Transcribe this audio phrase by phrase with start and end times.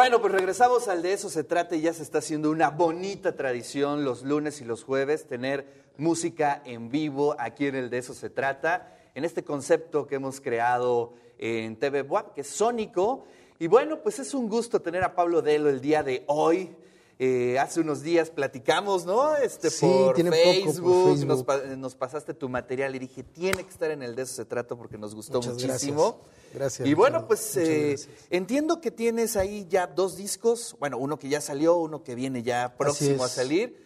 [0.00, 3.36] Bueno, pues regresamos al de eso se trata y ya se está haciendo una bonita
[3.36, 5.66] tradición los lunes y los jueves tener
[5.98, 10.40] música en vivo aquí en el de eso se trata, en este concepto que hemos
[10.40, 13.26] creado en TV Buap, que es sónico.
[13.58, 16.74] Y bueno, pues es un gusto tener a Pablo Delo el día de hoy.
[17.22, 19.36] Eh, hace unos días platicamos, ¿no?
[19.36, 21.26] Este, Sí, por, tiene poco por Facebook.
[21.26, 24.32] Nos, pa- nos pasaste tu material y dije, tiene que estar en el de eso
[24.32, 26.16] se trata porque nos gustó Muchas muchísimo.
[26.22, 26.40] gracias.
[26.54, 27.96] Gracias, Y bueno, pues eh,
[28.30, 32.42] entiendo que tienes ahí ya dos discos, bueno, uno que ya salió, uno que viene
[32.42, 33.76] ya próximo a salir.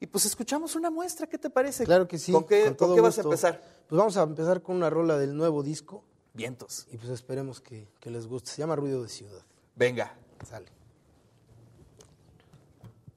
[0.00, 1.84] Y pues escuchamos una muestra, ¿qué te parece?
[1.84, 2.32] Claro que sí.
[2.32, 3.62] ¿Con qué, con con todo qué vas a empezar?
[3.86, 6.86] Pues vamos a empezar con una rola del nuevo disco Vientos.
[6.90, 8.50] y pues esperemos que, que les guste.
[8.50, 9.42] Se llama Ruido de Ciudad.
[9.76, 10.16] Venga.
[10.48, 10.66] Sale.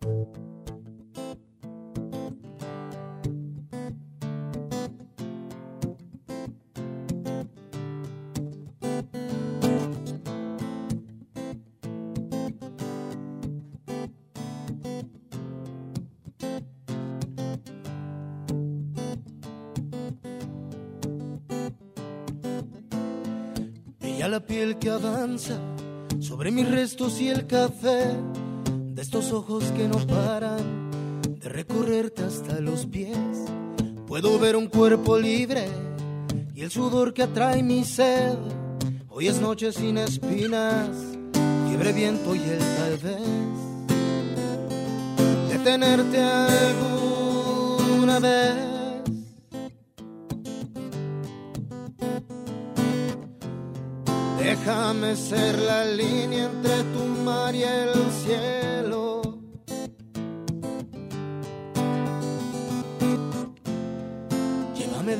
[0.02, 0.18] Veía
[24.28, 25.60] la piel que avanza
[26.20, 28.31] sobre mis restos y el café
[29.14, 30.90] estos ojos que no paran
[31.42, 33.18] de recorrerte hasta los pies.
[34.08, 35.68] Puedo ver un cuerpo libre
[36.56, 38.38] y el sudor que atrae mi sed.
[39.10, 40.88] Hoy es noche sin espinas,
[41.68, 43.20] fiebre, viento y el tal vez.
[45.50, 48.56] Detenerte alguna vez.
[54.40, 57.92] Déjame ser la línea entre tu mar y el
[58.24, 58.81] cielo.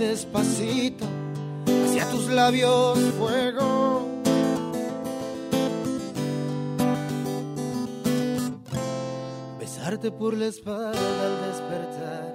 [0.02, 1.06] Despacito
[1.86, 4.08] hacia tus labios, fuego.
[9.60, 12.34] Besarte por la espalda al despertar.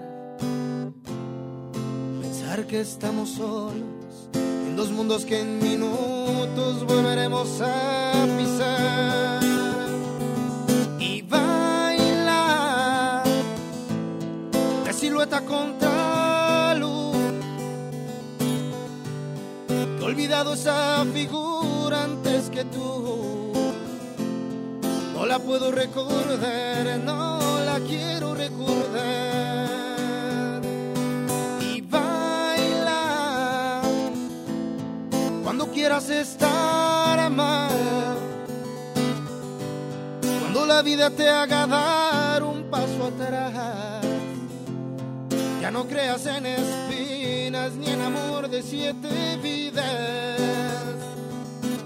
[2.23, 9.43] Pensar que estamos solos en dos mundos que en minutos volveremos a pisar.
[11.01, 13.25] Y bailar
[14.85, 15.86] de silueta contra
[20.17, 23.53] olvidado esa figura antes que tú.
[25.13, 29.69] No la puedo recordar, no la quiero recordar.
[31.61, 33.03] Y baila
[35.45, 38.17] cuando quieras estar mal.
[40.41, 43.96] Cuando la vida te haga dar un paso atrás.
[45.67, 50.39] Ya no creas en espinas ni en amor de siete vidas.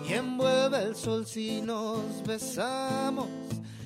[0.06, 3.28] Y envuelve el sol si nos besamos.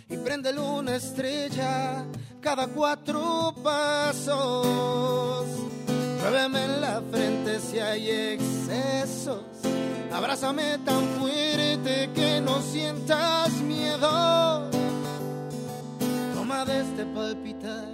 [0.08, 2.04] Y prende una estrella
[2.40, 5.46] cada cuatro pasos.
[6.18, 9.44] Lluéveme en la frente si hay excesos.
[10.12, 14.68] Abrázame tan fuerte que no sientas miedo.
[16.34, 17.93] Toma de este palpitar,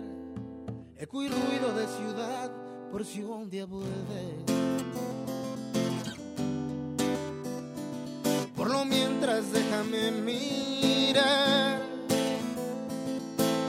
[1.12, 2.53] y ruido de ciudad,
[2.93, 4.44] por si un día vuelve.
[8.56, 11.81] Por lo mientras déjame mirar.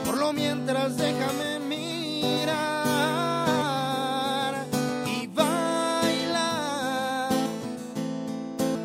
[0.04, 2.54] Por lo mientras déjame mirar.
[5.20, 7.28] Y baila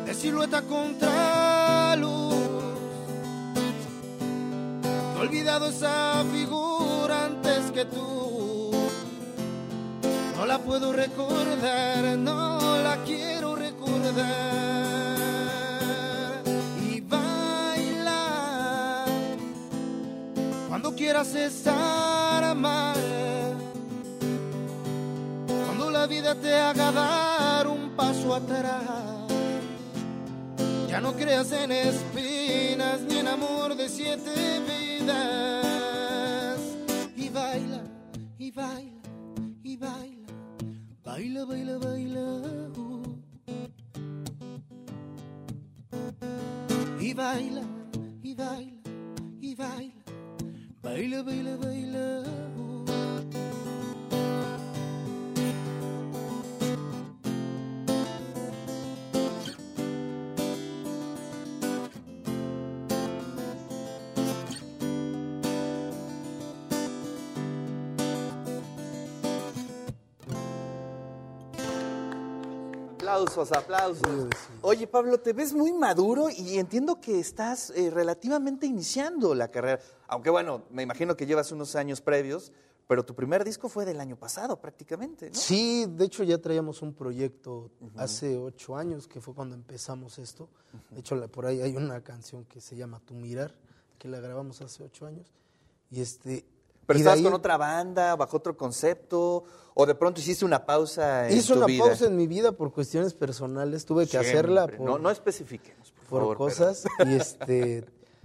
[0.04, 2.34] de silueta contra luz.
[5.14, 8.47] He olvidado esa figura antes que tú.
[10.48, 14.16] La puedo recordar, no la quiero recordar.
[16.90, 18.24] Y baila
[20.70, 22.96] cuando quieras estar mal.
[25.66, 29.28] Cuando la vida te haga dar un paso atrás.
[30.88, 36.58] Ya no creas en espinas ni en amor de siete vidas.
[37.16, 37.82] Y baila,
[38.38, 38.97] y baila.
[41.18, 42.24] Baila, baila, baila.
[42.78, 43.02] uh.
[47.00, 47.62] Y baila,
[48.22, 48.80] y baila,
[49.40, 50.04] y baila.
[50.80, 52.47] Baila, baila, baila.
[73.08, 74.28] Aplausos, aplausos.
[74.60, 79.80] Oye, Pablo, te ves muy maduro y entiendo que estás eh, relativamente iniciando la carrera.
[80.08, 82.52] Aunque bueno, me imagino que llevas unos años previos,
[82.86, 85.34] pero tu primer disco fue del año pasado prácticamente, ¿no?
[85.36, 90.48] Sí, de hecho ya traíamos un proyecto hace ocho años, que fue cuando empezamos esto.
[90.90, 93.54] De hecho, la- por ahí hay una canción que se llama Tu Mirar,
[93.98, 95.32] que la grabamos hace ocho años.
[95.90, 96.44] Y este...
[96.88, 99.44] Pero estabas ahí con otra banda, bajo otro concepto,
[99.74, 101.84] o de pronto hiciste una pausa en Hice tu una vida.
[101.84, 106.08] pausa en mi vida por cuestiones personales, tuve que hacerla por, No, no especifiquemos, por,
[106.08, 106.36] por favor.
[106.36, 107.84] pero- cosas y este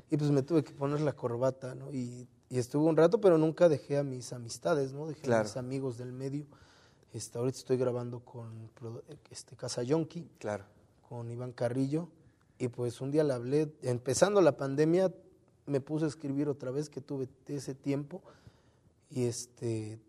[0.10, 1.92] y pues me tuve que poner la corbata, ¿no?
[1.92, 5.08] Y, y estuve un rato, pero nunca dejé a mis amistades, ¿no?
[5.08, 5.42] Dejé Claro.
[5.42, 6.46] a mis amigos del medio.
[7.14, 8.70] Este, ahorita estoy grabando con
[9.30, 10.64] este Casa Yonki, Claro.
[11.10, 12.08] con Iván Carrillo
[12.58, 15.14] y pues un día le hablé, empezando la pandemia
[15.66, 18.22] me puse a escribir otra vez que tuve ese tiempo
[19.14, 20.00] y este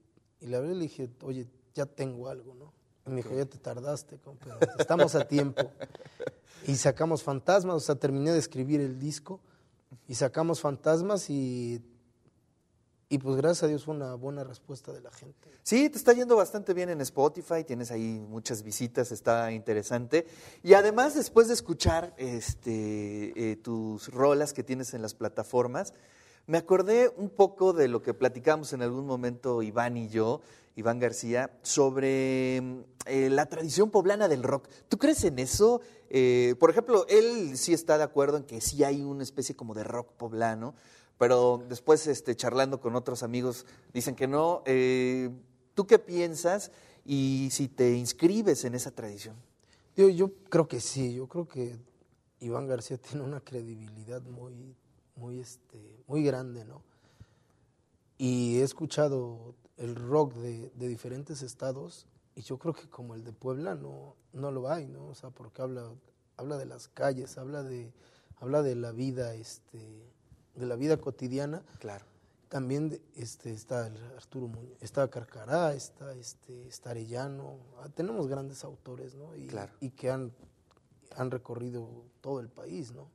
[0.40, 2.72] y le hablé y le dije, "Oye, ya tengo algo, ¿no?"
[3.06, 5.62] Y me dijo, "Ya te tardaste, compa, estamos a tiempo."
[6.66, 9.38] Y sacamos Fantasmas, o sea, terminé de escribir el disco
[10.08, 11.82] y sacamos Fantasmas y
[13.14, 15.48] y pues gracias a Dios fue una buena respuesta de la gente.
[15.62, 20.26] Sí, te está yendo bastante bien en Spotify, tienes ahí muchas visitas, está interesante.
[20.64, 25.92] Y además, después de escuchar este, eh, tus rolas que tienes en las plataformas,
[26.46, 30.40] me acordé un poco de lo que platicamos en algún momento Iván y yo,
[30.76, 34.68] Iván García, sobre mm, eh, la tradición poblana del rock.
[34.88, 35.80] ¿Tú crees en eso?
[36.10, 39.74] Eh, por ejemplo, él sí está de acuerdo en que sí hay una especie como
[39.74, 40.74] de rock poblano,
[41.18, 44.62] pero después este, charlando con otros amigos dicen que no.
[44.66, 45.30] Eh,
[45.74, 46.70] ¿Tú qué piensas
[47.04, 49.36] y si te inscribes en esa tradición?
[49.96, 51.76] Yo, yo creo que sí, yo creo que
[52.40, 54.76] Iván García tiene una credibilidad muy,
[55.16, 56.82] muy, este, muy grande, ¿no?
[58.18, 62.06] Y he escuchado el rock de, de diferentes estados
[62.36, 65.06] y yo creo que como el de Puebla no, no lo hay, ¿no?
[65.06, 65.90] O sea, porque habla,
[66.36, 67.92] habla de las calles, habla de,
[68.36, 69.78] habla de la vida, este,
[70.54, 71.62] de la vida cotidiana.
[71.78, 72.04] Claro.
[72.48, 77.58] También este, está Arturo Muñoz, está Carcará, está, este, está Arellano.
[77.80, 79.34] Ah, tenemos grandes autores, ¿no?
[79.34, 79.72] Y, Claro.
[79.80, 80.32] y que han,
[81.16, 81.88] han recorrido
[82.20, 83.08] todo el país, ¿no?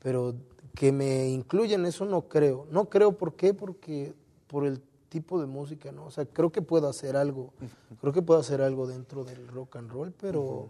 [0.00, 0.34] Pero
[0.74, 2.66] que me incluyan eso no creo.
[2.70, 3.54] No creo, ¿por qué?
[3.54, 4.14] Porque
[4.46, 6.06] por el tipo de música, ¿no?
[6.06, 7.52] O sea, creo que puedo hacer algo.
[8.00, 10.68] Creo que puedo hacer algo dentro del rock and roll, pero,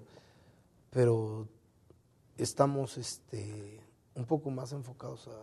[0.90, 1.46] pero
[2.36, 3.80] estamos este,
[4.14, 5.36] un poco más enfocados a,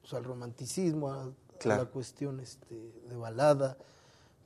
[0.00, 3.76] pues, al romanticismo, a, a la cuestión este, de balada,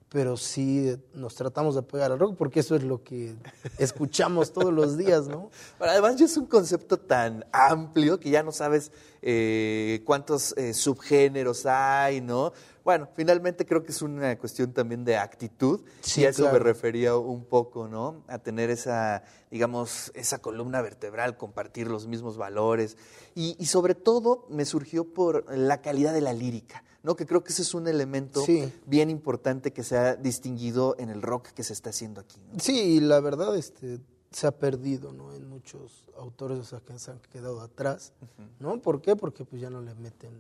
[0.09, 3.35] pero sí nos tratamos de pegar al rock porque eso es lo que
[3.79, 5.51] escuchamos todos los días, ¿no?
[5.79, 10.75] Pero además ya es un concepto tan amplio que ya no sabes eh, cuántos eh,
[10.75, 12.53] subgéneros hay, ¿no?
[12.85, 16.51] Bueno, finalmente creo que es una cuestión también de actitud Sí, y a eso me
[16.51, 16.65] claro.
[16.65, 18.23] refería un poco, ¿no?
[18.29, 22.97] A tener esa, digamos, esa columna vertebral, compartir los mismos valores
[23.35, 27.15] y, y sobre todo me surgió por la calidad de la lírica, ¿no?
[27.15, 28.69] Que creo que ese es un elemento Sí.
[28.85, 32.59] bien importante que se ha distinguido en el rock que se está haciendo aquí, ¿no?
[32.59, 34.01] Sí, y la verdad este,
[34.33, 35.33] se ha perdido, ¿no?
[35.33, 38.13] En muchos autores, o sea, que se han quedado atrás,
[38.59, 38.83] ¿no?
[38.83, 39.15] ¿Por qué?
[39.15, 40.33] Porque pues ya no le meten,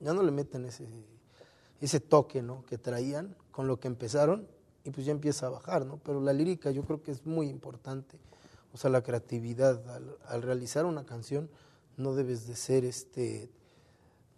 [0.00, 0.88] ya no le meten ese,
[1.82, 2.64] ese toque, ¿no?
[2.64, 4.48] Que traían con lo que empezaron
[4.84, 5.98] y pues ya empieza a bajar, ¿no?
[6.02, 8.18] Pero la lírica yo creo que es muy importante,
[8.72, 11.50] o sea, la creatividad al, al realizar una canción
[11.98, 13.50] no debes de ser este,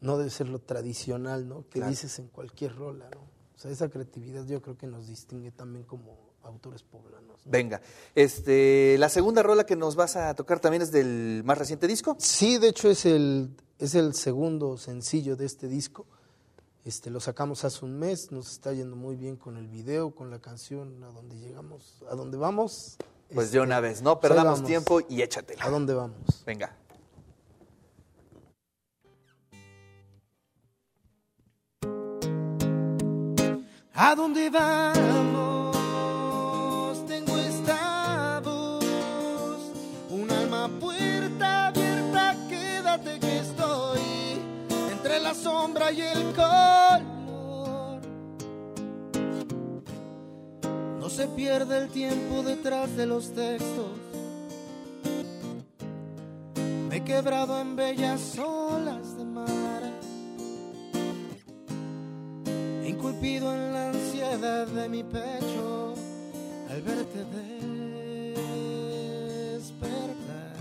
[0.00, 1.62] no debe ser lo tradicional, ¿no?
[1.68, 1.90] Que Claro.
[1.90, 3.20] dices en cualquier rola, ¿no?
[3.20, 7.44] O sea, esa creatividad yo creo que nos distingue también como autores poblanos.
[7.44, 7.50] ¿no?
[7.50, 7.80] Venga,
[8.14, 12.16] este, la segunda rola que nos vas a tocar también es del más reciente disco.
[12.20, 16.06] Sí, de hecho es el, es el segundo sencillo de este disco.
[16.84, 20.30] Este, lo sacamos hace un mes, nos está yendo muy bien con el video, con
[20.30, 22.96] la canción, a donde llegamos, a donde vamos.
[23.34, 25.64] Pues este, de una vez, no perdamos tiempo y échatela.
[25.64, 26.44] ¿A dónde vamos?
[26.46, 26.74] Venga.
[34.10, 35.76] ¿A dónde vamos?
[37.06, 38.82] Tengo esta voz,
[40.08, 44.00] un alma puerta abierta, quédate que estoy
[44.92, 47.02] entre la sombra y el color.
[50.98, 53.90] No se pierde el tiempo detrás de los textos.
[56.88, 59.82] Me he quebrado en bellas olas de mar.
[62.86, 63.97] Inculpido en la
[64.40, 65.94] de mi pecho
[66.70, 67.24] al verte
[69.52, 70.56] despertar.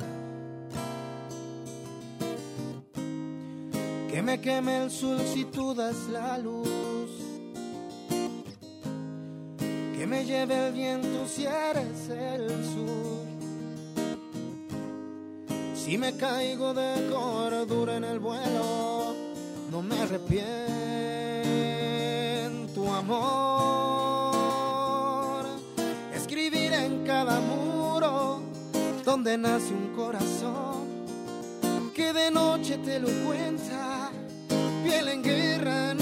[4.10, 7.12] Que me queme el sol si tú das la luz.
[9.96, 13.28] Que me lleve el viento si eres el sur.
[15.76, 19.14] Si me caigo de cordura en el vuelo,
[19.72, 20.97] no me arrepiento,
[23.10, 24.28] amor.
[26.14, 28.42] Escribir en cada muro
[29.06, 30.88] donde nace un corazón
[31.94, 34.12] que de noche te lo cuenta.
[34.84, 35.94] Piel en guerra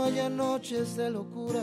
[0.00, 1.62] no haya noches de locura,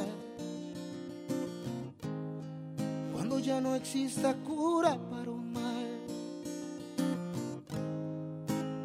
[3.12, 5.88] cuando ya no exista cura para un mal,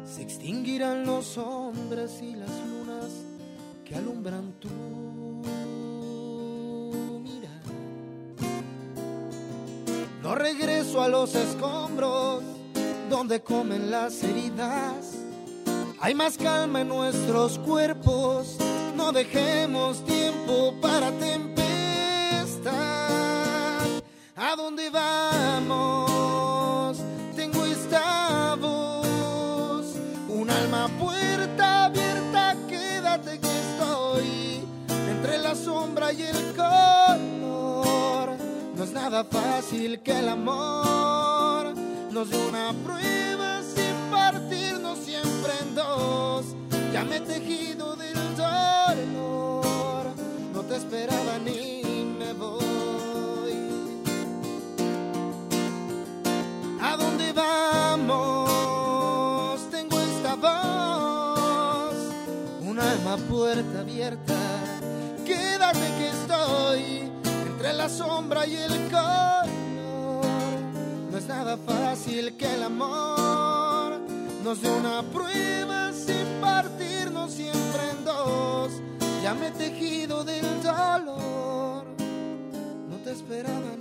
[0.05, 3.11] se extinguirán los hombres y las lunas
[3.85, 4.69] que alumbran tu
[7.19, 7.61] mirada.
[10.23, 12.41] No regreso a los escombros
[13.07, 15.13] donde comen las heridas.
[15.99, 18.57] Hay más calma en nuestros cuerpos.
[18.95, 21.22] No dejemos tiempo para tempestad.
[63.53, 64.33] Puerta abierta.
[65.25, 67.11] Quédate que estoy
[67.45, 69.45] entre la sombra y el color.
[71.11, 73.99] No es nada fácil que el amor
[74.43, 78.71] nos dé una prueba sin partirnos siempre en dos.
[79.21, 81.85] Ya me he tejido del dolor,
[82.89, 83.77] no te esperaba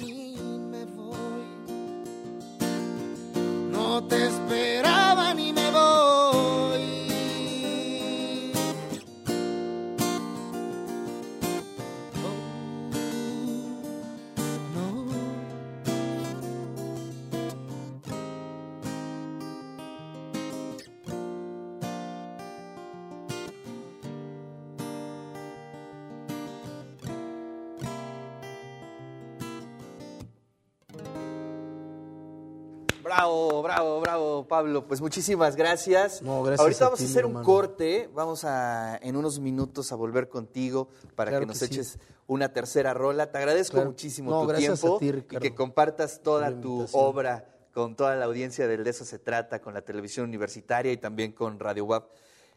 [33.02, 34.86] Bravo, bravo, bravo, Pablo.
[34.86, 36.22] Pues muchísimas gracias.
[36.22, 37.46] No, gracias Ahorita a vamos ti, a hacer un hermano.
[37.46, 38.08] corte.
[38.14, 41.74] Vamos a en unos minutos a volver contigo para Claro que nos que sí.
[41.74, 43.30] eches una tercera rola.
[43.30, 43.90] Te agradezco Claro.
[43.90, 48.14] muchísimo No, tu gracias tiempo a ti, y que compartas toda tu obra con toda
[48.16, 51.86] la audiencia del De eso se trata, con la televisión universitaria y también con Radio
[51.86, 52.04] WAP.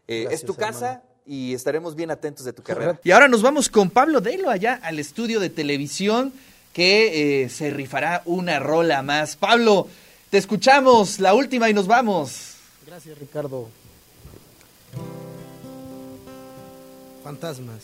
[0.08, 1.10] Eh, es tu casa hermano.
[1.26, 3.00] y estaremos bien atentos de tu carrera.
[3.02, 6.32] Y ahora nos vamos con Pablo Delo allá al estudio de televisión
[6.72, 9.34] que eh, se rifará una rola más.
[9.36, 9.88] Pablo,
[10.36, 12.56] te escuchamos, la última y nos vamos.
[12.86, 13.70] Gracias, Ricardo.
[17.24, 17.82] Fantasmas.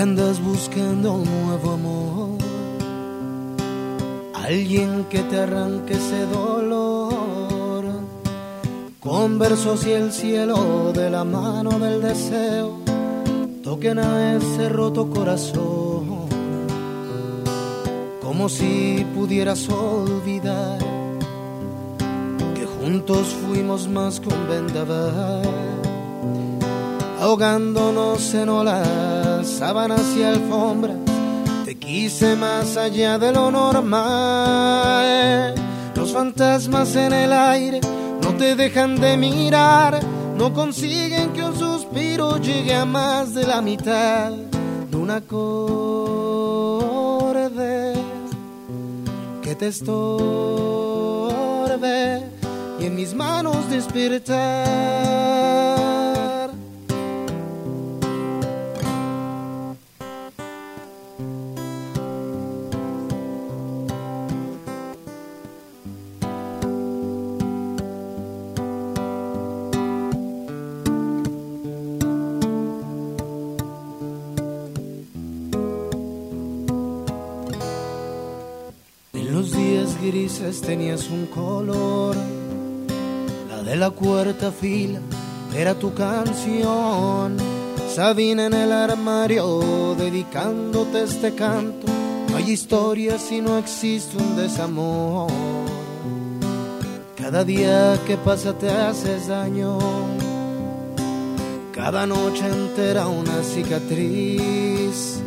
[0.00, 2.38] Andas buscando un nuevo amor,
[4.32, 7.84] alguien que te arranque ese dolor,
[8.98, 12.78] con versos y el cielo de la mano del deseo,
[13.62, 16.28] toquen a ese roto corazón,
[18.22, 20.78] como si pudieras olvidar
[22.54, 25.42] que juntos fuimos más que un vendaval.
[27.20, 30.96] Ahogándonos en olas, sábanas y alfombras.
[31.64, 35.54] Te quise más allá de lo normal.
[35.94, 37.80] Los fantasmas en el aire
[38.22, 40.00] no te dejan de mirar,
[40.36, 44.32] no consiguen que un suspiro llegue a más de la mitad
[44.90, 45.60] de un acorde
[49.42, 50.00] que te estorbe.
[52.80, 55.89] y en mis manos despertar.
[80.66, 82.16] Tenías un color,
[83.48, 84.98] la de la cuarta fila
[85.56, 87.36] era tu canción.
[87.94, 91.86] Sabina en el armario dedicándote este canto.
[92.28, 95.30] No hay historia si no existe un desamor.
[97.16, 99.78] Cada día que pasa te haces daño.
[101.72, 105.20] Cada noche entera una cicatriz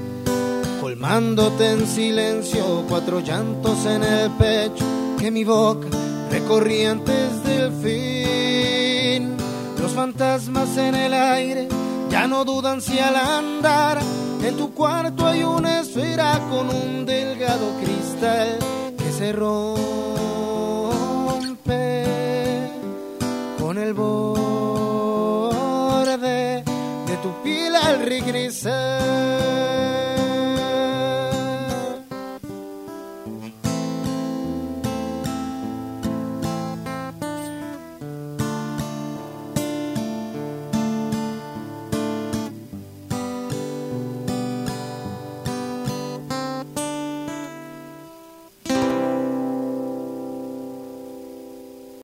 [1.03, 4.85] colmándote en silencio, cuatro llantos en el pecho
[5.19, 5.89] que mi boca
[6.31, 9.35] recorría antes del fin.
[9.81, 11.67] Los fantasmas en el aire
[12.09, 13.99] ya no dudan si al andar
[14.45, 18.59] en tu cuarto hay una esfera con un delgado cristal
[18.97, 19.33] que se